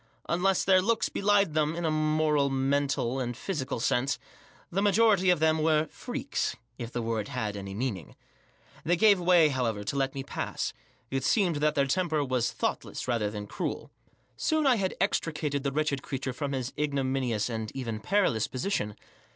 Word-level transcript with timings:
Unless 0.27 0.63
their 0.63 0.81
looks 0.81 1.09
belied 1.09 1.53
them, 1.53 1.75
in 1.75 1.85
a 1.85 1.91
moral, 1.91 2.49
mental, 2.49 3.19
and 3.19 3.37
physical 3.37 3.79
sense, 3.79 4.17
the 4.71 4.81
majority 4.81 5.29
of 5.29 5.39
them 5.39 5.59
were 5.59 5.85
freaks," 5.91 6.55
if 6.79 6.91
the 6.91 7.03
word 7.03 7.27
had 7.27 7.55
any 7.55 7.75
meaning. 7.75 8.15
They 8.83 8.95
gave 8.95 9.19
way* 9.19 9.49
however, 9.49 9.83
to 9.83 9.95
let 9.95 10.15
me 10.15 10.23
pass; 10.23 10.73
it 11.11 11.23
seemed 11.23 11.57
that 11.57 11.75
their 11.75 11.85
temper 11.85 12.25
was 12.25 12.51
thoughtless 12.51 13.07
rather 13.07 13.29
than 13.29 13.45
cruel. 13.45 13.91
Spon 14.37 14.65
I 14.65 14.77
had 14.77 14.95
extricated 14.99 15.61
the 15.61 15.71
wretched 15.71 16.01
creature 16.01 16.33
from 16.33 16.53
his 16.53 16.71
ignominious^ 16.71 17.47
and 17.47 17.71
even 17.75 17.99
perilous, 17.99 18.47
position. 18.47 18.95